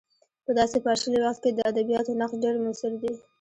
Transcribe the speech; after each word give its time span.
په 0.45 0.51
داسې 0.59 0.77
پاشلي 0.85 1.19
وخت 1.21 1.39
کې 1.43 1.51
د 1.53 1.59
ادبیاتو 1.71 2.17
نقش 2.21 2.35
ډېر 2.43 2.55
موثر 2.63 2.91
دی. 3.01 3.11